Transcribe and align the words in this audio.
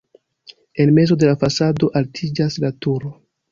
En 0.73 0.95
mezo 0.99 1.17
de 1.25 1.29
la 1.31 1.37
fasado 1.45 1.91
altiĝas 2.03 2.61
la 2.67 2.75
turo. 2.87 3.15